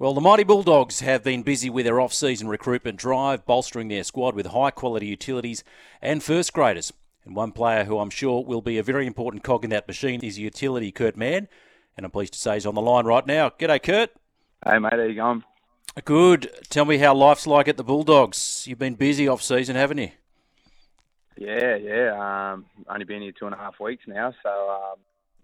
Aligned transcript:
Well, 0.00 0.14
the 0.14 0.22
Mighty 0.22 0.44
Bulldogs 0.44 1.00
have 1.00 1.22
been 1.22 1.42
busy 1.42 1.68
with 1.68 1.84
their 1.84 2.00
off-season 2.00 2.48
recruitment 2.48 2.96
drive, 2.96 3.44
bolstering 3.44 3.88
their 3.88 4.02
squad 4.02 4.34
with 4.34 4.46
high-quality 4.46 5.06
utilities 5.06 5.62
and 6.00 6.22
first 6.22 6.54
graders. 6.54 6.90
And 7.26 7.36
one 7.36 7.52
player 7.52 7.84
who 7.84 7.98
I'm 7.98 8.08
sure 8.08 8.42
will 8.42 8.62
be 8.62 8.78
a 8.78 8.82
very 8.82 9.06
important 9.06 9.44
cog 9.44 9.62
in 9.62 9.68
that 9.68 9.86
machine 9.86 10.20
is 10.22 10.38
utility 10.38 10.90
Kurt 10.90 11.18
Mann. 11.18 11.48
And 11.98 12.06
I'm 12.06 12.12
pleased 12.12 12.32
to 12.32 12.38
say 12.38 12.54
he's 12.54 12.64
on 12.64 12.76
the 12.76 12.80
line 12.80 13.04
right 13.04 13.26
now. 13.26 13.50
G'day, 13.50 13.82
Kurt. 13.82 14.08
Hey, 14.64 14.78
mate. 14.78 14.94
How 14.94 15.02
you 15.02 15.14
going? 15.14 15.44
Good. 16.02 16.50
Tell 16.70 16.86
me 16.86 16.96
how 16.96 17.14
life's 17.14 17.46
like 17.46 17.68
at 17.68 17.76
the 17.76 17.84
Bulldogs. 17.84 18.64
You've 18.66 18.78
been 18.78 18.94
busy 18.94 19.28
off-season, 19.28 19.76
haven't 19.76 19.98
you? 19.98 20.12
Yeah, 21.36 21.76
yeah. 21.76 22.52
Um, 22.54 22.64
only 22.88 23.04
been 23.04 23.20
here 23.20 23.32
two 23.38 23.44
and 23.44 23.54
a 23.54 23.58
half 23.58 23.78
weeks 23.78 24.04
now, 24.06 24.32
so 24.42 24.48
um, 24.48 24.98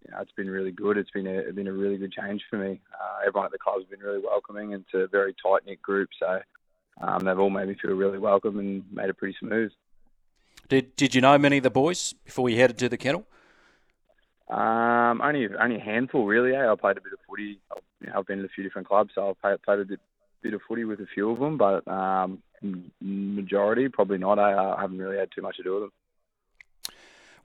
you 0.07 0.15
know, 0.15 0.21
it's 0.21 0.33
been 0.33 0.49
really 0.49 0.71
good. 0.71 0.97
It's 0.97 1.11
been 1.11 1.27
a 1.27 1.53
been 1.53 1.67
a 1.67 1.73
really 1.73 1.97
good 1.97 2.13
change 2.13 2.43
for 2.49 2.57
me. 2.57 2.81
Uh, 2.93 3.27
everyone 3.27 3.47
at 3.47 3.53
the 3.53 3.59
club's 3.59 3.87
been 3.87 4.01
really 4.01 4.21
welcoming, 4.23 4.73
and 4.73 4.85
it's 4.85 4.95
a 4.95 5.09
very 5.09 5.35
tight 5.43 5.67
knit 5.67 5.83
group. 5.83 6.11
So 6.21 6.41
um, 7.01 7.21
they've 7.25 7.39
all 7.39 7.51
made 7.51 7.69
me 7.69 7.77
feel 7.81 7.93
really 7.93 8.19
welcome 8.19 8.59
and 8.59 8.85
made 8.93 9.09
it 9.09 9.17
pretty 9.17 9.37
smooth. 9.41 9.73
Did 10.69 10.95
Did 10.97 11.15
you 11.15 11.21
know 11.21 11.39
many 11.39 11.59
of 11.59 11.65
the 11.65 11.71
boys 11.71 12.15
before 12.25 12.49
you 12.49 12.57
headed 12.57 12.79
to 12.79 12.89
the 12.89 12.97
kennel? 12.97 13.27
Um, 14.49 15.21
only 15.23 15.49
only 15.61 15.77
a 15.77 15.81
handful 15.81 16.25
really. 16.25 16.55
Eh? 16.55 16.71
I 16.71 16.75
played 16.77 16.99
a 16.99 17.01
bit 17.01 17.13
of 17.13 17.19
footy. 17.29 17.59
I've, 17.73 17.83
you 18.01 18.07
know, 18.09 18.19
I've 18.19 18.27
been 18.27 18.39
to 18.39 18.45
a 18.45 18.49
few 18.49 18.63
different 18.63 18.87
clubs, 18.87 19.11
so 19.15 19.31
I've 19.31 19.41
played, 19.41 19.63
played 19.63 19.81
a 19.81 19.85
bit 19.85 20.01
bit 20.43 20.55
of 20.55 20.61
footy 20.69 20.85
with 20.85 21.01
a 21.01 21.07
few 21.13 21.31
of 21.31 21.41
them, 21.41 21.59
but 21.59 21.87
um, 21.89 22.43
majority 23.01 23.89
probably 23.89 24.19
not. 24.19 24.39
I, 24.39 24.55
I 24.55 24.81
haven't 24.81 24.99
really 24.99 25.19
had 25.19 25.31
too 25.35 25.43
much 25.43 25.57
to 25.57 25.65
do 25.65 25.75
with 25.75 25.83
them. 25.85 25.93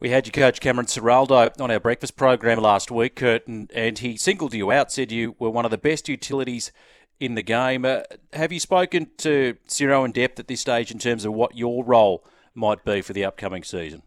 We 0.02 0.10
had 0.10 0.26
your 0.26 0.32
coach 0.32 0.60
Cameron 0.60 0.88
Ciraldo 0.88 1.62
on 1.62 1.70
our 1.70 1.80
breakfast 1.80 2.16
program 2.16 2.58
last 2.58 2.90
week, 2.90 3.16
Kurt, 3.16 3.46
and, 3.46 4.00
he 4.00 4.18
singled 4.18 4.52
you 4.52 4.72
out, 4.72 4.92
said 4.92 5.12
you 5.12 5.36
were 5.38 5.52
one 5.52 5.64
of 5.64 5.70
the 5.70 5.78
best 5.78 6.10
utilities 6.10 6.72
in 7.20 7.36
the 7.36 7.44
game. 7.44 7.86
Uh, 7.86 8.02
have 8.34 8.52
you 8.52 8.60
spoken 8.60 9.12
to 9.18 9.58
Ciro 9.68 10.04
in 10.04 10.12
depth 10.12 10.40
at 10.40 10.48
this 10.48 10.60
stage 10.60 10.90
in 10.90 10.98
terms 10.98 11.24
of 11.24 11.34
what 11.34 11.56
your 11.56 11.86
role 11.86 12.26
might 12.56 12.84
be 12.84 13.02
for 13.02 13.14
the 13.14 13.24
upcoming 13.24 13.64
season? 13.64 14.02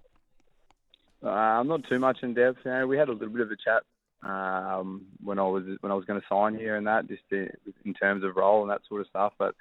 Uh, 1.22 1.62
not 1.62 1.84
too 1.88 2.00
much 2.00 2.18
in 2.24 2.34
depth. 2.34 2.58
You 2.64 2.72
know, 2.72 2.86
we 2.88 2.98
had 2.98 3.08
a 3.08 3.12
little 3.12 3.28
bit 3.28 3.42
of 3.42 3.52
a 3.52 3.56
chat 3.56 3.84
um, 4.28 5.06
when 5.22 5.38
I 5.38 5.44
was 5.44 5.62
when 5.80 5.92
I 5.92 5.94
was 5.94 6.04
going 6.06 6.20
to 6.20 6.26
sign 6.26 6.56
here 6.56 6.74
and 6.74 6.88
that, 6.88 7.06
just 7.06 7.22
in 7.30 7.94
terms 7.94 8.24
of 8.24 8.34
role 8.34 8.62
and 8.62 8.70
that 8.72 8.80
sort 8.88 9.00
of 9.00 9.06
stuff. 9.06 9.32
But 9.38 9.54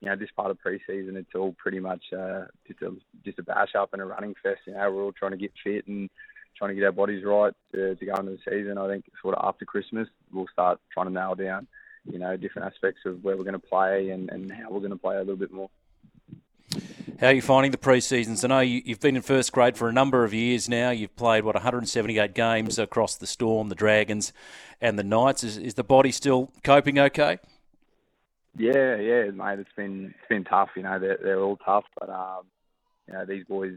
you 0.00 0.08
know, 0.08 0.16
this 0.16 0.30
part 0.34 0.50
of 0.50 0.58
preseason, 0.60 1.16
it's 1.16 1.34
all 1.34 1.54
pretty 1.58 1.80
much 1.80 2.04
uh, 2.12 2.44
just 2.66 2.80
a 2.82 2.92
just 3.24 3.38
a 3.38 3.42
bash 3.42 3.74
up 3.78 3.92
and 3.92 4.00
a 4.00 4.04
running 4.04 4.34
fest. 4.42 4.60
You 4.66 4.74
know, 4.74 4.90
we're 4.90 5.04
all 5.04 5.12
trying 5.12 5.32
to 5.32 5.36
get 5.36 5.52
fit 5.62 5.86
and 5.86 6.08
trying 6.56 6.70
to 6.70 6.74
get 6.74 6.84
our 6.84 6.92
bodies 6.92 7.24
right 7.24 7.52
to, 7.72 7.94
to 7.94 8.06
go 8.06 8.14
into 8.14 8.32
the 8.32 8.38
season. 8.50 8.78
I 8.78 8.88
think 8.88 9.04
sort 9.20 9.34
of 9.34 9.44
after 9.46 9.64
Christmas, 9.64 10.08
we'll 10.32 10.48
start 10.52 10.80
trying 10.92 11.06
to 11.06 11.12
nail 11.12 11.34
down, 11.34 11.66
you 12.10 12.18
know, 12.18 12.36
different 12.36 12.72
aspects 12.72 13.02
of 13.04 13.22
where 13.22 13.36
we're 13.36 13.44
going 13.44 13.52
to 13.52 13.58
play 13.58 14.10
and, 14.10 14.30
and 14.30 14.50
how 14.50 14.70
we're 14.70 14.80
going 14.80 14.90
to 14.90 14.96
play 14.96 15.16
a 15.16 15.20
little 15.20 15.36
bit 15.36 15.52
more. 15.52 15.70
How 17.20 17.26
are 17.26 17.32
you 17.32 17.42
finding 17.42 17.70
the 17.70 17.78
pre-seasons? 17.78 18.44
I 18.44 18.48
know 18.48 18.60
you, 18.60 18.82
have 18.88 19.00
been 19.00 19.16
in 19.16 19.20
first 19.22 19.52
grade 19.52 19.76
for 19.76 19.88
a 19.88 19.92
number 19.92 20.24
of 20.24 20.32
years 20.32 20.70
now. 20.70 20.88
You've 20.88 21.14
played 21.16 21.44
what 21.44 21.54
178 21.54 22.34
games 22.34 22.78
across 22.78 23.16
the 23.16 23.26
Storm, 23.26 23.68
the 23.68 23.74
Dragons, 23.74 24.32
and 24.80 24.98
the 24.98 25.04
Knights. 25.04 25.44
Is, 25.44 25.58
is 25.58 25.74
the 25.74 25.84
body 25.84 26.12
still 26.12 26.50
coping 26.64 26.98
okay? 26.98 27.38
Yeah, 28.56 28.96
yeah, 28.96 29.30
mate. 29.30 29.60
It's 29.60 29.72
been 29.76 30.14
it's 30.18 30.28
been 30.28 30.44
tough. 30.44 30.70
You 30.76 30.82
know, 30.82 30.98
they're 30.98 31.18
they're 31.22 31.40
all 31.40 31.56
tough, 31.56 31.84
but 31.98 32.10
um, 32.10 32.44
you 33.06 33.14
know, 33.14 33.24
these 33.24 33.44
boys 33.44 33.76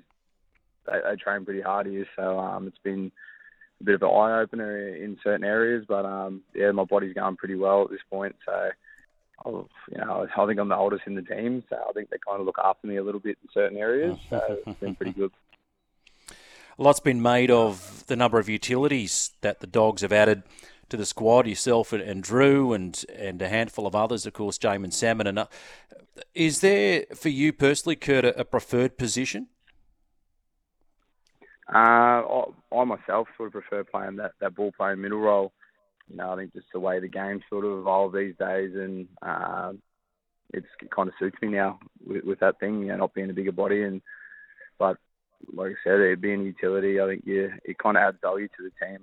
they, 0.85 0.99
they 1.03 1.15
train 1.15 1.45
pretty 1.45 1.61
hard 1.61 1.87
here, 1.87 2.05
so 2.15 2.39
um, 2.39 2.67
it's 2.67 2.77
been 2.83 3.11
a 3.81 3.83
bit 3.83 3.95
of 3.95 4.03
an 4.03 4.09
eye 4.09 4.41
opener 4.41 4.87
in 4.95 5.17
certain 5.23 5.45
areas. 5.45 5.85
But 5.87 6.05
um, 6.05 6.41
yeah, 6.55 6.71
my 6.71 6.85
body's 6.85 7.13
going 7.13 7.37
pretty 7.37 7.55
well 7.55 7.83
at 7.83 7.91
this 7.91 8.01
point. 8.09 8.35
So, 8.45 8.69
I'll, 9.45 9.69
you 9.91 9.97
know, 9.99 10.27
I 10.35 10.45
think 10.45 10.59
I'm 10.59 10.69
the 10.69 10.75
oldest 10.75 11.03
in 11.05 11.15
the 11.15 11.21
team, 11.21 11.63
so 11.69 11.77
I 11.77 11.91
think 11.93 12.09
they 12.09 12.17
kind 12.25 12.39
of 12.39 12.45
look 12.45 12.57
after 12.63 12.87
me 12.87 12.97
a 12.97 13.03
little 13.03 13.21
bit 13.21 13.37
in 13.41 13.49
certain 13.53 13.77
areas. 13.77 14.17
So 14.29 14.59
it's 14.65 14.79
been 14.79 14.95
pretty 14.95 15.13
good. 15.17 15.31
A 16.79 16.81
lot's 16.81 16.99
been 16.99 17.21
made 17.21 17.51
of 17.51 18.05
the 18.07 18.15
number 18.15 18.39
of 18.39 18.49
utilities 18.49 19.31
that 19.41 19.59
the 19.59 19.67
dogs 19.67 20.01
have 20.01 20.11
added 20.11 20.41
to 20.93 20.97
the 20.97 21.05
squad, 21.07 21.47
yourself 21.47 21.91
and, 21.91 22.03
and 22.03 22.21
Drew 22.21 22.71
and 22.71 23.03
and 23.17 23.41
a 23.41 23.49
handful 23.49 23.87
of 23.87 23.95
others, 23.95 24.27
of 24.27 24.33
course, 24.33 24.59
Jaeman 24.59 24.93
Salmon. 24.93 25.25
And 25.25 25.39
uh, 25.39 25.47
is 26.35 26.61
there 26.61 27.05
for 27.15 27.29
you 27.29 27.51
personally, 27.51 27.95
Kurt, 27.95 28.23
a, 28.23 28.39
a 28.39 28.45
preferred 28.45 28.95
position? 28.95 29.47
Uh, 31.73 31.77
I, 31.77 32.43
I, 32.71 32.83
myself 32.83 33.27
sort 33.35 33.47
of 33.47 33.53
prefer 33.53 33.83
playing 33.83 34.17
that, 34.17 34.33
that 34.39 34.53
ball 34.55 34.71
playing 34.77 35.01
middle 35.01 35.19
role. 35.19 35.51
You 36.07 36.17
know, 36.17 36.31
I 36.31 36.35
think 36.35 36.53
just 36.53 36.67
the 36.71 36.79
way 36.79 36.99
the 36.99 37.07
game 37.07 37.41
sort 37.49 37.65
of 37.65 37.79
evolved 37.79 38.15
these 38.15 38.35
days, 38.37 38.75
and 38.75 39.07
uh, 39.23 39.73
it's, 40.53 40.67
it 40.79 40.91
kind 40.91 41.09
of 41.09 41.15
suits 41.17 41.37
me 41.41 41.47
now 41.47 41.79
with, 42.05 42.23
with 42.23 42.39
that 42.41 42.59
thing. 42.59 42.81
You 42.81 42.89
know, 42.89 42.97
not 42.97 43.15
being 43.15 43.31
a 43.31 43.33
bigger 43.33 43.51
body, 43.51 43.81
and 43.81 43.99
but 44.77 44.97
like 45.51 45.71
I 45.71 45.75
said, 45.83 45.99
it 46.01 46.21
being 46.21 46.43
utility, 46.43 47.01
I 47.01 47.07
think 47.07 47.23
yeah, 47.25 47.47
it 47.63 47.79
kind 47.79 47.97
of 47.97 48.03
adds 48.03 48.17
value 48.21 48.47
to 48.47 48.63
the 48.63 48.85
team, 48.85 48.99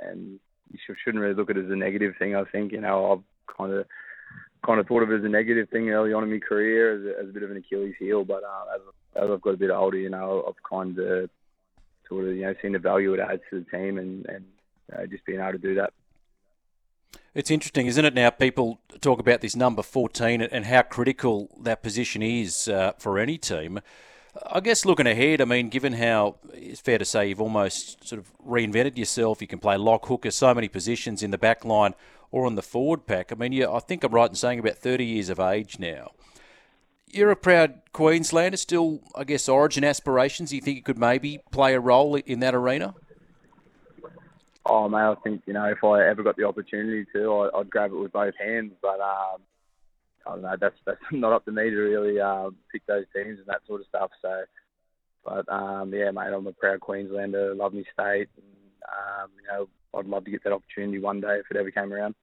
and 0.00 0.38
you 0.72 0.94
shouldn't 1.04 1.22
really 1.22 1.34
look 1.34 1.50
at 1.50 1.56
it 1.56 1.64
as 1.64 1.70
a 1.70 1.76
negative 1.76 2.14
thing. 2.18 2.34
I 2.34 2.44
think 2.44 2.72
you 2.72 2.80
know 2.80 3.12
I've 3.12 3.56
kind 3.56 3.72
of 3.72 3.86
kind 4.64 4.80
of 4.80 4.86
thought 4.86 5.02
of 5.02 5.10
it 5.10 5.18
as 5.18 5.24
a 5.24 5.28
negative 5.28 5.68
thing 5.70 5.90
early 5.90 6.12
on 6.12 6.22
in 6.22 6.30
my 6.30 6.38
career 6.38 6.96
as 6.96 7.04
a, 7.04 7.22
as 7.22 7.28
a 7.28 7.32
bit 7.32 7.42
of 7.42 7.50
an 7.50 7.56
Achilles 7.56 7.94
heel, 7.98 8.24
but 8.24 8.42
uh, 8.44 8.74
as, 8.76 8.80
as 9.24 9.30
I've 9.30 9.40
got 9.40 9.54
a 9.54 9.56
bit 9.56 9.70
older, 9.70 9.96
you 9.96 10.08
know, 10.08 10.44
I've 10.46 10.62
kind 10.68 10.98
of 10.98 11.30
sort 12.08 12.28
of 12.28 12.34
you 12.34 12.42
know 12.42 12.54
seen 12.62 12.72
the 12.72 12.78
value 12.78 13.12
it 13.14 13.20
adds 13.20 13.42
to 13.50 13.60
the 13.60 13.76
team 13.76 13.98
and 13.98 14.26
and 14.26 14.44
uh, 14.92 15.06
just 15.06 15.24
being 15.24 15.40
able 15.40 15.52
to 15.52 15.58
do 15.58 15.74
that. 15.76 15.92
It's 17.34 17.50
interesting, 17.50 17.86
isn't 17.86 18.04
it? 18.04 18.14
Now 18.14 18.30
people 18.30 18.78
talk 19.00 19.18
about 19.18 19.40
this 19.40 19.56
number 19.56 19.82
14 19.82 20.42
and 20.42 20.66
how 20.66 20.82
critical 20.82 21.48
that 21.62 21.82
position 21.82 22.22
is 22.22 22.68
uh, 22.68 22.92
for 22.98 23.18
any 23.18 23.38
team. 23.38 23.80
I 24.50 24.60
guess 24.60 24.86
looking 24.86 25.06
ahead, 25.06 25.42
I 25.42 25.44
mean, 25.44 25.68
given 25.68 25.94
how 25.94 26.36
it's 26.54 26.80
fair 26.80 26.96
to 26.96 27.04
say 27.04 27.28
you've 27.28 27.40
almost 27.40 28.06
sort 28.06 28.18
of 28.18 28.32
reinvented 28.38 28.96
yourself, 28.96 29.42
you 29.42 29.46
can 29.46 29.58
play 29.58 29.76
lock 29.76 30.06
hooker, 30.06 30.30
so 30.30 30.54
many 30.54 30.68
positions 30.68 31.22
in 31.22 31.30
the 31.30 31.38
back 31.38 31.64
line 31.64 31.94
or 32.30 32.46
on 32.46 32.54
the 32.54 32.62
forward 32.62 33.06
pack. 33.06 33.30
I 33.30 33.34
mean, 33.34 33.52
you, 33.52 33.70
I 33.70 33.78
think 33.78 34.02
I'm 34.04 34.12
right 34.12 34.28
in 34.28 34.34
saying 34.34 34.58
about 34.58 34.78
30 34.78 35.04
years 35.04 35.28
of 35.28 35.38
age 35.38 35.78
now. 35.78 36.12
You're 37.06 37.30
a 37.30 37.36
proud 37.36 37.82
Queenslander, 37.92 38.56
still, 38.56 39.00
I 39.14 39.24
guess, 39.24 39.50
origin 39.50 39.84
aspirations. 39.84 40.48
Do 40.48 40.56
You 40.56 40.62
think 40.62 40.76
you 40.78 40.82
could 40.82 40.98
maybe 40.98 41.40
play 41.50 41.74
a 41.74 41.80
role 41.80 42.14
in 42.14 42.40
that 42.40 42.54
arena? 42.54 42.94
Oh, 44.64 44.88
mate, 44.88 44.98
I 44.98 45.14
think, 45.22 45.42
you 45.44 45.52
know, 45.52 45.66
if 45.66 45.84
I 45.84 46.08
ever 46.08 46.22
got 46.22 46.36
the 46.36 46.44
opportunity 46.44 47.04
to, 47.12 47.50
I'd 47.54 47.68
grab 47.68 47.92
it 47.92 47.96
with 47.96 48.12
both 48.12 48.34
hands. 48.40 48.72
But 48.80 48.98
um, 49.00 49.42
I 50.26 50.30
don't 50.30 50.42
know. 50.42 50.56
That's 50.60 50.76
that's 50.86 51.00
not 51.12 51.32
up 51.32 51.44
to 51.46 51.52
me 51.52 51.70
to 51.70 51.76
really 51.76 52.20
uh, 52.20 52.50
pick 52.70 52.84
those 52.86 53.04
teams 53.14 53.38
and 53.38 53.46
that 53.46 53.62
sort 53.66 53.80
of 53.80 53.86
stuff. 53.88 54.10
So, 54.20 54.44
but 55.24 55.52
um, 55.52 55.92
yeah, 55.92 56.10
mate, 56.10 56.32
I'm 56.32 56.46
a 56.46 56.52
proud 56.52 56.80
Queenslander. 56.80 57.54
Love 57.54 57.74
me 57.74 57.84
state. 57.92 58.28
And, 58.36 58.46
um, 58.88 59.30
you 59.40 59.48
know, 59.48 59.68
I'd 59.98 60.06
love 60.06 60.24
to 60.24 60.30
get 60.30 60.44
that 60.44 60.52
opportunity 60.52 60.98
one 60.98 61.20
day 61.20 61.38
if 61.38 61.46
it 61.50 61.56
ever 61.56 61.70
came 61.70 61.92
around. 61.92 62.14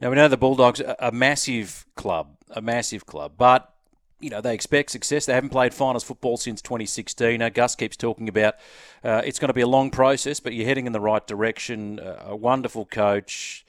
Now 0.00 0.10
we 0.10 0.16
know 0.16 0.28
the 0.28 0.36
Bulldogs 0.36 0.80
are 0.80 0.96
a 1.00 1.10
massive 1.10 1.84
club, 1.96 2.36
a 2.50 2.60
massive 2.60 3.04
club, 3.04 3.32
but 3.36 3.74
you 4.20 4.30
know 4.30 4.40
they 4.40 4.54
expect 4.54 4.90
success. 4.90 5.26
They 5.26 5.34
haven't 5.34 5.50
played 5.50 5.74
finals 5.74 6.04
football 6.04 6.36
since 6.36 6.62
2016. 6.62 7.38
Now, 7.38 7.48
Gus 7.48 7.74
keeps 7.74 7.96
talking 7.96 8.28
about 8.28 8.54
uh, 9.02 9.22
it's 9.24 9.38
going 9.38 9.48
to 9.48 9.54
be 9.54 9.60
a 9.60 9.66
long 9.66 9.90
process, 9.90 10.38
but 10.38 10.54
you're 10.54 10.66
heading 10.66 10.86
in 10.86 10.92
the 10.92 11.00
right 11.00 11.26
direction. 11.26 11.98
Uh, 11.98 12.26
a 12.26 12.36
wonderful 12.36 12.84
coach 12.84 13.64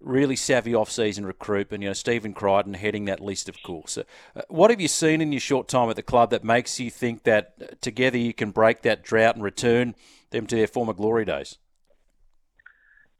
really 0.00 0.36
savvy 0.36 0.74
off-season 0.74 1.26
recruit, 1.26 1.40
recruitment. 1.40 1.82
You 1.82 1.88
know, 1.90 1.94
Stephen 1.94 2.32
Crichton 2.32 2.74
heading 2.74 3.06
that 3.06 3.20
list, 3.20 3.48
of 3.48 3.62
course. 3.62 3.98
Uh, 3.98 4.04
what 4.48 4.70
have 4.70 4.80
you 4.80 4.88
seen 4.88 5.20
in 5.20 5.32
your 5.32 5.40
short 5.40 5.68
time 5.68 5.90
at 5.90 5.96
the 5.96 6.02
club 6.02 6.30
that 6.30 6.44
makes 6.44 6.78
you 6.78 6.90
think 6.90 7.24
that 7.24 7.80
together 7.80 8.18
you 8.18 8.32
can 8.32 8.50
break 8.50 8.82
that 8.82 9.02
drought 9.02 9.34
and 9.34 9.44
return 9.44 9.94
them 10.30 10.46
to 10.46 10.56
their 10.56 10.66
former 10.66 10.92
glory 10.92 11.24
days? 11.24 11.58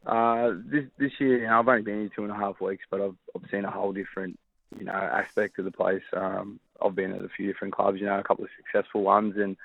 Uh, 0.07 0.53
this 0.65 0.85
this 0.99 1.13
year, 1.19 1.41
you 1.41 1.47
know, 1.47 1.59
I've 1.59 1.69
only 1.69 1.83
been 1.83 2.01
here 2.01 2.11
two 2.15 2.23
and 2.23 2.33
a 2.33 2.35
half 2.35 2.61
weeks, 2.61 2.85
but 2.91 3.01
I've 3.01 3.17
I've 3.35 3.51
seen 3.51 3.65
a 3.65 3.71
whole 3.71 3.93
different, 3.93 4.39
you 4.79 4.85
know, 4.85 4.93
aspect 4.93 5.59
of 5.59 5.67
the 5.67 5.71
place. 5.71 6.03
Um, 6.15 6.59
I've 6.83 6.95
been 6.95 7.13
at 7.13 7.23
a 7.23 7.29
few 7.29 7.47
different 7.47 7.75
clubs, 7.75 8.01
you 8.01 8.07
know, 8.07 8.19
a 8.19 8.23
couple 8.23 8.45
of 8.45 8.51
successful 8.57 9.03
ones, 9.03 9.37
and 9.37 9.57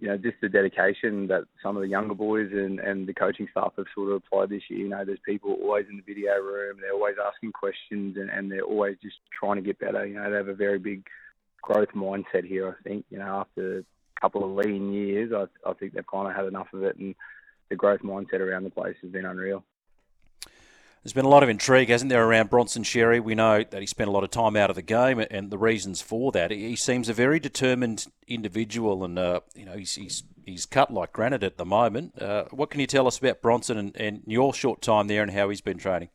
you 0.00 0.08
know, 0.08 0.16
just 0.16 0.36
the 0.40 0.48
dedication 0.48 1.26
that 1.28 1.44
some 1.62 1.76
of 1.76 1.82
the 1.82 1.88
younger 1.88 2.14
boys 2.14 2.50
and, 2.52 2.78
and 2.80 3.06
the 3.06 3.14
coaching 3.14 3.48
staff 3.50 3.72
have 3.76 3.86
sort 3.94 4.10
of 4.10 4.16
applied 4.16 4.50
this 4.50 4.62
year. 4.68 4.80
You 4.80 4.88
know, 4.88 5.04
there's 5.04 5.18
people 5.24 5.56
always 5.62 5.86
in 5.90 5.96
the 5.96 6.02
video 6.02 6.34
room, 6.40 6.78
they're 6.80 6.92
always 6.92 7.16
asking 7.24 7.52
questions 7.52 8.16
and, 8.16 8.30
and 8.30 8.50
they're 8.50 8.62
always 8.62 8.96
just 9.02 9.16
trying 9.38 9.56
to 9.56 9.62
get 9.62 9.78
better. 9.78 10.06
You 10.06 10.14
know, 10.14 10.30
they 10.30 10.36
have 10.36 10.48
a 10.48 10.54
very 10.54 10.78
big 10.78 11.04
growth 11.62 11.88
mindset 11.94 12.44
here, 12.44 12.76
I 12.78 12.82
think. 12.88 13.04
You 13.10 13.18
know, 13.18 13.40
after 13.40 13.78
a 13.78 14.20
couple 14.20 14.44
of 14.44 14.50
lean 14.64 14.92
years, 14.92 15.32
I, 15.34 15.46
I 15.68 15.72
think 15.74 15.94
they've 15.94 16.06
kind 16.06 16.28
of 16.28 16.34
had 16.34 16.46
enough 16.46 16.68
of 16.72 16.82
it 16.82 16.96
and 16.96 17.14
the 17.68 17.76
growth 17.76 18.00
mindset 18.00 18.40
around 18.40 18.64
the 18.64 18.70
place 18.70 18.96
has 19.02 19.10
been 19.10 19.26
unreal. 19.26 19.64
There's 21.02 21.12
been 21.12 21.24
a 21.24 21.30
lot 21.30 21.42
of 21.42 21.48
intrigue, 21.48 21.88
hasn't 21.88 22.08
there, 22.08 22.24
around 22.24 22.50
Bronson 22.50 22.82
Xerri? 22.82 23.22
We 23.22 23.34
know 23.34 23.62
that 23.62 23.80
he 23.80 23.86
spent 23.86 24.08
a 24.08 24.12
lot 24.12 24.24
of 24.24 24.30
time 24.30 24.56
out 24.56 24.68
of 24.68 24.76
the 24.76 24.82
game, 24.82 25.18
and 25.30 25.50
the 25.50 25.58
reasons 25.58 26.00
for 26.00 26.32
that. 26.32 26.50
He 26.50 26.74
seems 26.76 27.08
a 27.08 27.12
very 27.12 27.38
determined 27.38 28.06
individual, 28.26 29.04
and 29.04 29.18
uh, 29.18 29.40
you 29.54 29.64
know 29.64 29.76
he's, 29.76 29.94
he's, 29.94 30.24
he's 30.44 30.66
cut 30.66 30.92
like 30.92 31.12
granite 31.12 31.44
at 31.44 31.56
the 31.56 31.64
moment. 31.64 32.20
Uh, 32.20 32.44
what 32.50 32.70
can 32.70 32.80
you 32.80 32.86
tell 32.86 33.06
us 33.06 33.18
about 33.18 33.40
Bronson 33.40 33.78
and, 33.78 33.96
and, 33.96 34.22
your 34.26 34.52
short 34.52 34.82
time 34.82 35.06
there, 35.06 35.22
and 35.22 35.30
how 35.30 35.48
he's 35.48 35.60
been 35.60 35.78
training? 35.78 36.08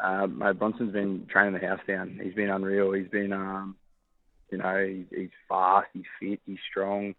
Uh, 0.00 0.26
Bronson's 0.26 0.92
been 0.92 1.26
training 1.26 1.54
the 1.54 1.66
house 1.66 1.80
down. 1.86 2.20
He's 2.22 2.34
been 2.34 2.50
unreal. 2.50 2.92
He's 2.92 3.08
been, 3.08 3.32
um, 3.32 3.76
you 4.50 4.58
know, 4.58 4.86
he's, 4.86 5.06
he's 5.10 5.30
fast, 5.48 5.88
he's 5.92 6.04
fit, 6.20 6.40
he's 6.46 6.58
strong 6.70 7.14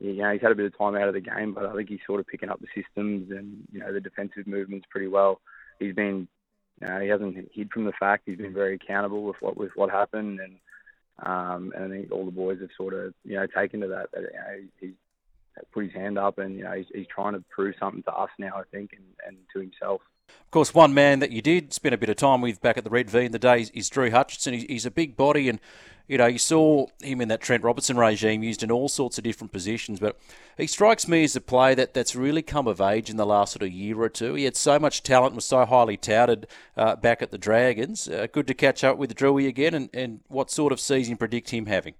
you 0.00 0.14
know, 0.14 0.32
he's 0.32 0.42
had 0.42 0.52
a 0.52 0.54
bit 0.54 0.66
of 0.66 0.78
time 0.78 0.94
out 0.94 1.08
of 1.08 1.14
the 1.14 1.20
game, 1.20 1.54
but 1.54 1.66
I 1.66 1.74
think 1.74 1.88
he's 1.88 1.98
sort 2.06 2.20
of 2.20 2.26
picking 2.26 2.50
up 2.50 2.60
the 2.60 2.68
systems 2.74 3.30
and 3.30 3.66
you 3.72 3.80
know 3.80 3.92
the 3.92 4.00
defensive 4.00 4.46
movements 4.46 4.86
pretty 4.90 5.08
well. 5.08 5.40
He's 5.78 5.94
been, 5.94 6.28
you 6.80 6.88
know, 6.88 7.00
he 7.00 7.08
hasn't 7.08 7.50
hid 7.52 7.70
from 7.70 7.84
the 7.84 7.92
fact. 7.98 8.24
He's 8.26 8.38
been 8.38 8.54
very 8.54 8.74
accountable 8.74 9.24
with 9.24 9.36
what 9.40 9.56
with 9.56 9.72
what 9.74 9.90
happened, 9.90 10.40
and 10.40 10.56
um, 11.20 11.72
and 11.74 11.84
I 11.84 11.88
think 11.88 12.12
all 12.12 12.24
the 12.24 12.30
boys 12.30 12.60
have 12.60 12.70
sort 12.76 12.94
of 12.94 13.12
you 13.24 13.36
know 13.36 13.46
taken 13.46 13.80
to 13.80 13.88
that. 13.88 14.10
That 14.12 14.22
you 14.22 14.38
know, 14.38 14.68
he's 14.80 14.94
put 15.72 15.84
his 15.84 15.92
hand 15.92 16.16
up, 16.16 16.38
and 16.38 16.56
you 16.56 16.64
know 16.64 16.72
he's, 16.72 16.86
he's 16.94 17.06
trying 17.12 17.34
to 17.34 17.44
prove 17.50 17.74
something 17.80 18.04
to 18.04 18.12
us 18.12 18.30
now. 18.38 18.54
I 18.56 18.62
think, 18.70 18.92
and, 18.92 19.04
and 19.26 19.36
to 19.52 19.60
himself. 19.60 20.00
Of 20.48 20.50
course, 20.50 20.72
one 20.72 20.94
man 20.94 21.18
that 21.18 21.30
you 21.30 21.42
did 21.42 21.74
spend 21.74 21.94
a 21.94 21.98
bit 21.98 22.08
of 22.08 22.16
time 22.16 22.40
with 22.40 22.62
back 22.62 22.78
at 22.78 22.84
the 22.84 22.90
Red 22.90 23.10
V 23.10 23.24
in 23.26 23.32
the 23.32 23.38
days 23.38 23.70
is 23.70 23.90
Drew 23.90 24.10
Hutchison. 24.10 24.54
He's, 24.54 24.86
a 24.86 24.90
big 24.90 25.16
body, 25.16 25.48
and 25.48 25.60
you 26.06 26.16
know 26.16 26.26
you 26.26 26.38
saw 26.38 26.86
him 27.02 27.20
in 27.20 27.28
that 27.28 27.42
Trent 27.42 27.62
Robertson 27.62 27.98
regime 27.98 28.42
used 28.42 28.62
in 28.62 28.70
all 28.70 28.88
sorts 28.88 29.18
of 29.18 29.24
different 29.24 29.52
positions. 29.52 30.00
But 30.00 30.18
he 30.56 30.66
strikes 30.66 31.06
me 31.06 31.24
as 31.24 31.36
a 31.36 31.40
player 31.42 31.74
that, 31.74 31.92
that's 31.92 32.16
really 32.16 32.40
come 32.40 32.66
of 32.66 32.80
age 32.80 33.10
in 33.10 33.18
the 33.18 33.26
last 33.26 33.52
sort 33.52 33.62
of 33.62 33.70
year 33.70 34.00
or 34.00 34.08
two. 34.08 34.34
He 34.34 34.44
had 34.44 34.56
so 34.56 34.78
much 34.78 35.02
talent, 35.02 35.34
was 35.34 35.44
so 35.44 35.66
highly 35.66 35.98
touted 35.98 36.46
uh, 36.76 36.96
back 36.96 37.20
at 37.20 37.30
the 37.30 37.36
Dragons. 37.36 38.08
Uh, 38.08 38.26
good 38.32 38.46
to 38.46 38.54
catch 38.54 38.82
up 38.82 38.96
with 38.96 39.14
Drewy 39.14 39.46
again, 39.46 39.74
and, 39.74 39.90
and 39.92 40.20
what 40.28 40.50
sort 40.50 40.72
of 40.72 40.80
season 40.80 41.16
predict 41.18 41.50
him 41.50 41.66
having? 41.66 41.94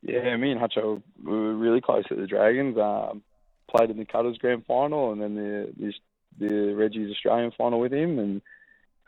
Yeah, 0.00 0.36
me 0.36 0.52
and 0.52 0.60
Hutcho 0.60 1.02
were 1.22 1.54
really 1.54 1.80
close 1.80 2.04
at 2.10 2.16
the 2.16 2.26
Dragons. 2.26 2.78
Um, 2.78 3.22
played 3.68 3.90
in 3.90 3.96
the 3.96 4.04
Cutters 4.04 4.38
Grand 4.38 4.64
Final, 4.66 5.12
and 5.12 5.20
then 5.20 5.34
the, 5.34 5.72
the 5.76 5.92
the 6.38 6.74
Reggie's 6.74 7.10
Australian 7.10 7.52
final 7.56 7.80
with 7.80 7.92
him, 7.92 8.18
and 8.18 8.42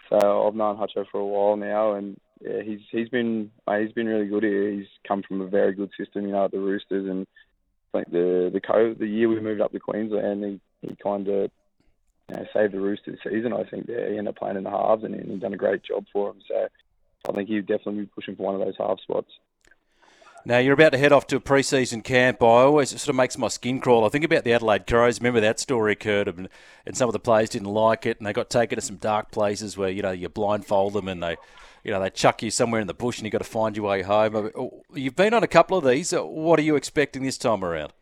so 0.08 0.46
I've 0.46 0.55
known 0.55 0.76
Hutcho 0.76 1.06
for 1.11 1.20
a 1.20 1.26
while 1.26 1.56
now, 1.56 1.94
and 1.94 2.19
yeah, 2.40 2.62
he's 2.62 2.81
he's 2.90 3.08
been 3.08 3.50
he's 3.78 3.93
been 3.93 4.06
really 4.06 4.26
good 4.26 4.43
here. 4.43 4.70
He's 4.70 4.87
come 5.06 5.23
from 5.23 5.40
a 5.40 5.46
very 5.46 5.75
good 5.75 5.90
system, 5.99 6.26
you 6.26 6.32
know, 6.32 6.44
at 6.44 6.50
the 6.50 6.58
Roosters, 6.58 7.08
and 7.08 7.26
I 7.93 7.99
think 7.99 8.12
the 8.12 8.50
the 8.52 8.61
co 8.61 8.94
the 8.94 9.06
year 9.06 9.28
we 9.28 9.40
moved 9.40 9.61
up 9.61 9.73
to 9.73 9.81
Queensland, 9.81 10.44
he 10.44 10.88
he 10.88 10.96
kind 11.02 11.26
of 11.28 11.50
you 12.28 12.37
know, 12.37 12.46
saved 12.52 12.75
the 12.75 12.81
Roosters 12.81 13.19
season. 13.25 13.52
I 13.52 13.64
think 13.64 13.87
yeah, 13.88 14.08
he 14.08 14.19
ended 14.19 14.29
up 14.29 14.37
playing 14.37 14.56
in 14.56 14.64
the 14.64 14.70
halves, 14.70 15.05
and 15.05 15.14
he 15.14 15.37
done 15.38 15.55
a 15.55 15.58
great 15.58 15.82
job 15.82 16.05
for 16.12 16.31
him. 16.31 16.40
So 16.46 16.69
I 17.29 17.32
think 17.32 17.49
he'd 17.49 17.67
definitely 17.67 18.02
be 18.02 18.11
pushing 18.14 18.37
for 18.37 18.43
one 18.43 18.55
of 18.55 18.61
those 18.61 18.76
half 18.79 19.00
spots. 19.00 19.31
Now 20.46 20.58
you're 20.58 20.75
about 20.75 20.93
to 20.93 20.98
head 20.98 21.10
off 21.10 21.26
to 21.26 21.37
a 21.37 21.40
pre-season 21.40 22.02
camp. 22.02 22.40
I 22.40 22.46
always 22.46 22.93
it 22.93 22.98
sort 22.98 23.08
of 23.08 23.16
makes 23.16 23.37
my 23.37 23.48
skin 23.48 23.81
crawl. 23.81 24.04
I 24.04 24.10
think 24.10 24.25
about 24.25 24.44
the 24.44 24.52
Adelaide 24.52 24.87
Crows. 24.87 25.19
Remember 25.19 25.40
that 25.40 25.58
story 25.58 25.94
occurred, 25.94 26.28
and, 26.28 26.48
and 26.87 26.96
some 26.96 27.08
of 27.08 27.14
the 27.14 27.19
players 27.19 27.48
didn't 27.48 27.66
like 27.66 28.06
it, 28.06 28.19
and 28.19 28.26
they 28.28 28.32
got 28.32 28.48
taken 28.48 28.76
to 28.76 28.81
some 28.81 28.94
dark 28.94 29.32
places 29.32 29.76
where 29.76 29.88
you 29.88 30.02
know 30.02 30.12
you 30.12 30.28
blindfold 30.28 30.93
them 30.93 31.08
and 31.08 31.20
they, 31.20 31.37
you 31.82 31.90
know, 31.90 32.00
they 32.00 32.10
chuck 32.10 32.44
you 32.44 32.52
somewhere 32.52 32.81
in 32.81 32.87
the 32.87 32.94
bush, 32.94 33.19
and 33.19 33.25
you 33.25 33.31
have 33.31 33.40
got 33.40 33.44
to 33.44 33.50
find 33.50 33.76
your 33.76 33.87
way 33.87 34.02
home. 34.02 34.52
Oh, 34.56 34.84
you've 34.94 35.16
been 35.16 35.34
on 35.34 35.43
a 35.43 35.48
couple 35.48 35.78
of 35.78 35.84
these. 35.84 36.12
What 36.12 36.60
are 36.60 36.62
you 36.62 36.76
expecting 36.76 37.25
this 37.25 37.38
time 37.38 37.64
around? 37.64 37.93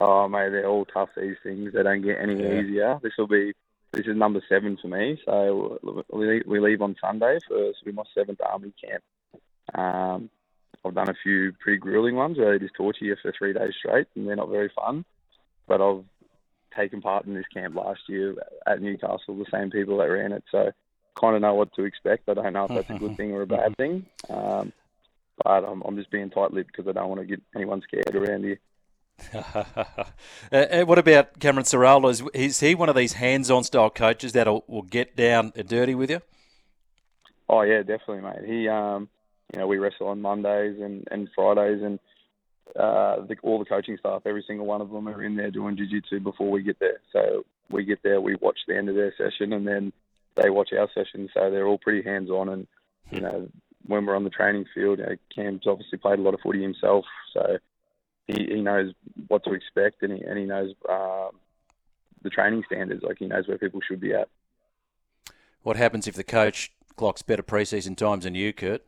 Oh 0.00 0.28
mate, 0.28 0.50
they're 0.50 0.68
all 0.68 0.84
tough. 0.84 1.08
These 1.16 1.36
things 1.42 1.72
they 1.72 1.82
don't 1.82 2.02
get 2.02 2.18
any 2.20 2.34
yeah. 2.34 2.60
easier. 2.60 3.00
This 3.02 3.14
will 3.16 3.28
be 3.28 3.54
this 3.92 4.06
is 4.06 4.14
number 4.14 4.42
seven 4.46 4.76
for 4.76 4.88
me. 4.88 5.18
So 5.24 6.02
we 6.12 6.60
leave 6.60 6.82
on 6.82 6.96
Sunday 7.00 7.38
for 7.48 7.72
will 7.82 7.92
my 7.94 8.02
seventh 8.14 8.40
army 8.46 8.74
camp. 8.78 9.02
Um, 9.74 10.28
I've 10.84 10.94
done 10.94 11.08
a 11.08 11.14
few 11.22 11.52
pretty 11.60 11.78
grueling 11.78 12.16
ones 12.16 12.38
where 12.38 12.52
they 12.52 12.64
just 12.64 12.74
torture 12.74 13.04
you 13.04 13.16
for 13.20 13.32
three 13.36 13.52
days 13.52 13.72
straight, 13.78 14.06
and 14.14 14.28
they're 14.28 14.36
not 14.36 14.50
very 14.50 14.70
fun. 14.74 15.04
But 15.66 15.80
I've 15.80 16.04
taken 16.76 17.00
part 17.00 17.24
in 17.24 17.34
this 17.34 17.46
camp 17.52 17.74
last 17.74 18.00
year 18.08 18.34
at 18.66 18.82
Newcastle, 18.82 19.36
the 19.36 19.46
same 19.50 19.70
people 19.70 19.98
that 19.98 20.04
ran 20.04 20.32
it, 20.32 20.44
so 20.50 20.72
kind 21.18 21.36
of 21.36 21.42
know 21.42 21.54
what 21.54 21.72
to 21.74 21.84
expect. 21.84 22.28
I 22.28 22.34
don't 22.34 22.52
know 22.52 22.64
if 22.64 22.74
that's 22.74 22.90
a 22.90 22.98
good 22.98 23.16
thing 23.16 23.32
or 23.32 23.42
a 23.42 23.46
bad 23.46 23.76
thing, 23.78 24.06
um, 24.28 24.72
but 25.42 25.64
I'm, 25.64 25.82
I'm 25.82 25.96
just 25.96 26.10
being 26.10 26.30
tight-lipped 26.30 26.70
because 26.74 26.88
I 26.88 26.92
don't 26.92 27.08
want 27.08 27.20
to 27.20 27.26
get 27.26 27.40
anyone 27.54 27.82
scared 27.82 28.14
around 28.14 28.44
here. 28.44 28.58
uh, 30.52 30.84
what 30.84 30.98
about 30.98 31.38
Cameron 31.38 31.64
Ciraldo? 31.64 32.10
Is, 32.10 32.22
is, 32.34 32.60
he 32.60 32.74
one 32.74 32.88
of 32.88 32.96
these 32.96 33.14
hands-on 33.14 33.62
style 33.62 33.90
coaches 33.90 34.32
that 34.32 34.48
will 34.68 34.82
get 34.82 35.16
down 35.16 35.52
and 35.54 35.68
dirty 35.68 35.94
with 35.94 36.10
you? 36.10 36.20
Oh 37.48 37.62
yeah, 37.62 37.78
definitely, 37.82 38.22
mate. 38.22 38.44
He 38.44 38.68
um, 38.68 39.08
you 39.52 39.58
know, 39.58 39.66
we 39.66 39.78
wrestle 39.78 40.08
on 40.08 40.20
Mondays 40.20 40.80
and, 40.80 41.06
and 41.10 41.28
Fridays, 41.34 41.82
and 41.82 41.98
uh, 42.78 43.24
the, 43.26 43.36
all 43.42 43.58
the 43.58 43.64
coaching 43.64 43.96
staff, 43.98 44.22
every 44.24 44.44
single 44.46 44.66
one 44.66 44.80
of 44.80 44.90
them 44.90 45.08
are 45.08 45.22
in 45.22 45.36
there 45.36 45.50
doing 45.50 45.76
jiu-jitsu 45.76 46.20
before 46.20 46.50
we 46.50 46.62
get 46.62 46.80
there. 46.80 47.00
So 47.12 47.44
we 47.70 47.84
get 47.84 48.02
there, 48.02 48.20
we 48.20 48.36
watch 48.36 48.58
the 48.66 48.76
end 48.76 48.88
of 48.88 48.94
their 48.94 49.14
session, 49.16 49.52
and 49.52 49.66
then 49.66 49.92
they 50.40 50.50
watch 50.50 50.70
our 50.72 50.88
session. 50.94 51.28
So 51.34 51.50
they're 51.50 51.66
all 51.66 51.78
pretty 51.78 52.02
hands-on, 52.02 52.48
and 52.48 52.66
you 53.10 53.20
know, 53.20 53.48
when 53.86 54.06
we're 54.06 54.16
on 54.16 54.24
the 54.24 54.30
training 54.30 54.64
field, 54.74 54.98
you 54.98 55.04
know, 55.04 55.16
Cam's 55.34 55.66
obviously 55.66 55.98
played 55.98 56.18
a 56.18 56.22
lot 56.22 56.34
of 56.34 56.40
footy 56.40 56.62
himself, 56.62 57.04
so 57.32 57.58
he, 58.26 58.46
he 58.46 58.60
knows 58.60 58.92
what 59.28 59.44
to 59.44 59.52
expect, 59.52 60.02
and 60.02 60.12
he 60.12 60.24
and 60.24 60.38
he 60.38 60.44
knows 60.44 60.72
uh, 60.88 61.28
the 62.22 62.30
training 62.30 62.64
standards. 62.66 63.02
Like 63.02 63.18
he 63.18 63.26
knows 63.26 63.46
where 63.46 63.58
people 63.58 63.80
should 63.86 64.00
be 64.00 64.14
at. 64.14 64.28
What 65.62 65.76
happens 65.76 66.08
if 66.08 66.14
the 66.14 66.24
coach 66.24 66.72
clocks 66.96 67.22
better 67.22 67.42
preseason 67.42 67.96
times 67.96 68.24
than 68.24 68.34
you, 68.34 68.52
Kurt? 68.52 68.82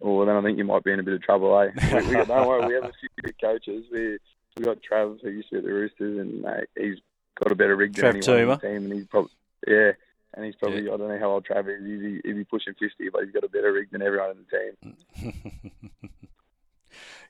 Well, 0.00 0.26
then 0.26 0.36
I 0.36 0.42
think 0.42 0.58
you 0.58 0.64
might 0.64 0.84
be 0.84 0.92
in 0.92 1.00
a 1.00 1.02
bit 1.02 1.14
of 1.14 1.22
trouble, 1.22 1.58
eh? 1.58 1.70
we, 1.92 2.08
we, 2.08 2.24
don't 2.24 2.46
worry, 2.46 2.66
we 2.66 2.74
have 2.74 2.84
a 2.84 2.92
few 2.98 3.08
good 3.22 3.40
coaches. 3.40 3.84
We 3.92 4.18
we 4.56 4.64
got 4.64 4.78
Trav 4.82 5.20
who 5.22 5.30
used 5.30 5.48
to 5.50 5.54
be 5.54 5.58
at 5.58 5.64
the 5.64 5.72
Roosters, 5.72 6.18
and 6.18 6.44
uh, 6.44 6.60
he's 6.76 6.98
got 7.42 7.52
a 7.52 7.54
better 7.54 7.76
rig 7.76 7.94
than 7.94 8.04
Trav 8.04 8.28
anyone 8.28 8.50
on 8.50 8.58
the 8.60 8.68
team, 8.68 8.84
and 8.84 8.92
he's 8.92 9.06
probably 9.06 9.30
yeah, 9.66 9.92
and 10.34 10.44
he's 10.44 10.54
probably 10.56 10.82
yeah. 10.84 10.94
I 10.94 10.96
don't 10.96 11.08
know 11.08 11.18
how 11.18 11.30
old 11.32 11.46
Trav 11.46 11.68
is. 11.68 11.84
He's, 11.84 12.34
he's 12.36 12.46
pushing 12.46 12.74
fifty, 12.74 13.08
but 13.10 13.24
he's 13.24 13.32
got 13.32 13.44
a 13.44 13.48
better 13.48 13.72
rig 13.72 13.90
than 13.90 14.02
everyone 14.02 14.30
in 14.30 14.46
the 14.50 14.94
team. 15.22 16.10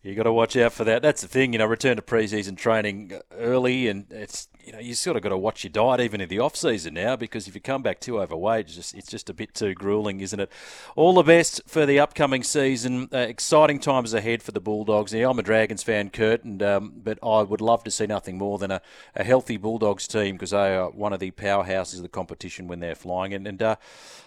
you 0.02 0.14
got 0.14 0.22
to 0.22 0.32
watch 0.32 0.56
out 0.56 0.72
for 0.72 0.84
that. 0.84 1.02
That's 1.02 1.20
the 1.20 1.28
thing, 1.28 1.52
you 1.52 1.58
know. 1.58 1.66
Return 1.66 1.96
to 1.96 2.02
preseason 2.02 2.56
training 2.56 3.12
early, 3.36 3.86
and 3.86 4.06
it's 4.10 4.48
you 4.64 4.72
know 4.72 4.78
you 4.78 4.94
sort 4.94 5.16
of 5.16 5.22
got 5.22 5.28
to 5.28 5.36
watch 5.36 5.62
your 5.62 5.70
diet 5.70 6.00
even 6.00 6.22
in 6.22 6.28
the 6.30 6.38
off 6.38 6.56
season 6.56 6.94
now 6.94 7.16
because 7.16 7.46
if 7.46 7.54
you 7.54 7.60
come 7.60 7.82
back 7.82 8.00
too 8.00 8.18
overweight, 8.18 8.66
it's 8.66 8.74
just 8.76 8.94
it's 8.94 9.10
just 9.10 9.28
a 9.28 9.34
bit 9.34 9.52
too 9.52 9.74
grueling, 9.74 10.20
isn't 10.20 10.40
it? 10.40 10.50
All 10.96 11.12
the 11.12 11.22
best 11.22 11.60
for 11.66 11.84
the 11.84 12.00
upcoming 12.00 12.42
season. 12.42 13.10
Uh, 13.12 13.18
exciting 13.18 13.78
times 13.78 14.14
ahead 14.14 14.42
for 14.42 14.52
the 14.52 14.60
Bulldogs. 14.60 15.12
Now, 15.12 15.30
I'm 15.30 15.38
a 15.38 15.42
Dragons 15.42 15.82
fan, 15.82 16.08
Kurt, 16.08 16.44
and 16.44 16.62
um, 16.62 16.94
but 16.96 17.18
I 17.22 17.42
would 17.42 17.60
love 17.60 17.84
to 17.84 17.90
see 17.90 18.06
nothing 18.06 18.38
more 18.38 18.56
than 18.56 18.70
a, 18.70 18.80
a 19.14 19.22
healthy 19.22 19.58
Bulldogs 19.58 20.08
team 20.08 20.36
because 20.36 20.52
they 20.52 20.76
are 20.76 20.88
one 20.90 21.12
of 21.12 21.20
the 21.20 21.30
powerhouses 21.32 21.96
of 21.96 22.02
the 22.02 22.08
competition 22.08 22.68
when 22.68 22.80
they're 22.80 22.94
flying. 22.94 23.34
And, 23.34 23.46
and 23.46 23.62
uh, 23.62 23.76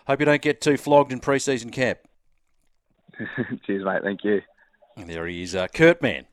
hope 0.06 0.20
you 0.20 0.26
don't 0.28 0.42
get 0.42 0.62
too 0.62 0.78
flogged 0.78 1.12
in 1.12 1.20
preseason 1.20 1.72
camp. 1.72 1.98
Cheers, 3.66 3.84
mate. 3.84 4.04
Thank 4.04 4.24
you. 4.24 4.42
There 4.96 5.28
he 5.28 5.44
is, 5.44 5.56
uh, 5.56 5.68
Kurt 5.68 6.02
Mann 6.02 6.26